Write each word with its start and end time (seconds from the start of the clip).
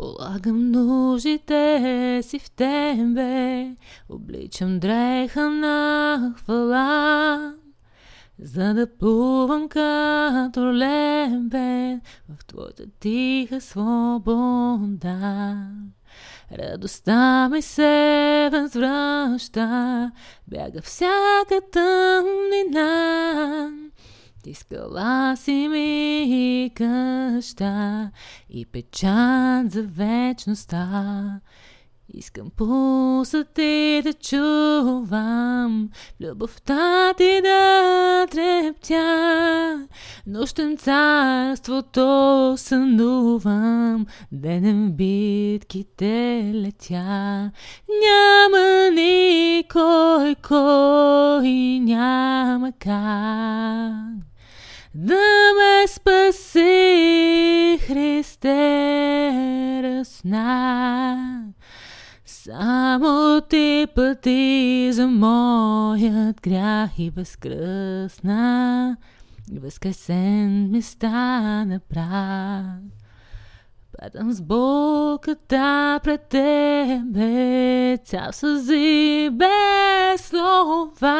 Полагам 0.00 0.70
нуждите 0.70 2.20
си 2.22 2.38
в 2.38 2.50
тебе, 2.50 3.76
обличам 4.08 4.78
дреха 4.78 5.50
на 5.50 6.34
хвала, 6.36 7.54
за 8.38 8.74
да 8.74 8.86
плувам 8.98 9.68
като 9.68 10.74
лебед 10.74 12.00
в 12.28 12.44
твоята 12.46 12.84
тиха 13.00 13.60
свобода. 13.60 15.56
Радостта 16.58 17.48
ми 17.48 17.62
се 17.62 18.48
възвръща, 18.52 20.10
бяга 20.48 20.82
всяка 20.82 21.60
тъмнина. 21.72 22.90
Ти 24.42 24.54
скала 24.54 25.36
си 25.36 25.68
ми 25.68 26.26
къща 26.80 28.10
и 28.50 28.66
печат 28.66 29.70
за 29.72 29.82
вечността. 29.82 31.40
Искам 32.14 32.50
пулса 32.56 33.44
ти 33.44 34.00
да 34.04 34.12
чувам, 34.12 35.90
любовта 36.20 37.14
ти 37.16 37.40
да 37.42 38.26
трептя. 38.30 39.86
Нощем 40.26 40.76
царството 40.76 42.54
сънувам, 42.56 44.06
денем 44.32 44.92
битките 44.92 46.50
летя. 46.54 47.50
Няма 48.02 48.90
никой, 48.90 50.34
кой 50.34 51.48
няма 51.80 52.72
как 52.72 54.30
да 54.94 55.52
ме 55.58 55.86
спаси, 55.88 56.69
Христе, 57.90 58.50
разна. 59.82 61.44
Само 62.24 63.40
ти 63.48 63.86
пъти 63.94 64.90
за 64.92 65.06
моят 65.06 66.40
грях 66.42 66.90
и 66.98 67.10
възкръсна, 67.10 68.96
и 69.52 69.58
възкресен 69.58 70.70
ми 70.70 70.82
стана 70.82 71.80
прав. 71.88 73.00
Падам 73.98 74.32
с 74.32 74.42
болката 74.42 76.00
пред 76.02 76.22
тебе, 76.22 77.98
цял 78.04 78.32
съзи 78.32 79.30
без 79.32 80.20
слова, 80.20 81.19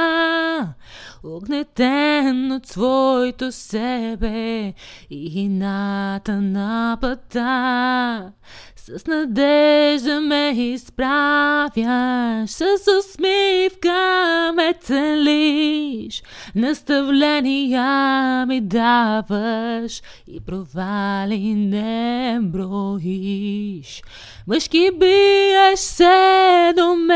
огнетен 1.24 2.52
от 2.52 2.66
своето 2.66 3.52
себе 3.52 4.74
и 5.10 5.42
ината 5.42 6.40
на 6.40 6.98
пъта. 7.00 8.32
С 8.76 9.06
надежда 9.06 10.20
ме 10.20 10.50
изправяш, 10.56 12.50
с 12.50 12.64
усмивка 12.98 14.52
ме 14.54 14.74
целиш, 14.80 16.22
наставления 16.54 18.46
ми 18.46 18.60
даваш 18.60 20.02
и 20.28 20.40
провали 20.40 21.54
не 21.54 22.38
броиш. 22.42 24.02
Мъжки 24.46 24.90
биеш 24.98 25.78
се 25.78 26.72
до 26.76 26.94
мене, 26.96 27.09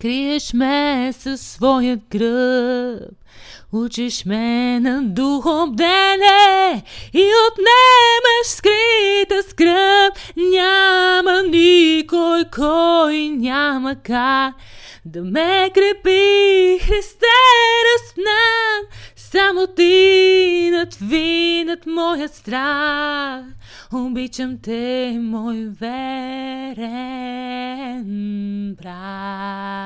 криеш 0.00 0.52
ме 0.52 1.12
със 1.18 1.40
своят 1.40 2.00
гръб. 2.10 3.18
Учиш 3.72 4.24
ме 4.24 4.80
на 4.80 5.02
духобдене 5.02 6.82
и 7.14 7.30
отнемаш 7.48 8.46
скрита 8.46 9.42
скръп. 9.50 10.18
Няма 10.36 11.42
никой, 11.42 12.44
кой 12.54 13.28
няма 13.28 13.94
как 13.94 14.54
да 15.04 15.22
ме 15.22 15.70
крепи. 15.74 16.78
Христе, 16.78 17.26
разпнан, 17.88 18.80
само 19.16 19.66
ти 19.66 20.70
надвинат 20.72 21.86
моят 21.86 22.34
страх. 22.34 23.44
Обичам 23.92 24.58
те, 24.62 25.18
мой 25.20 25.68
верен 25.80 26.86
брат. 28.82 29.77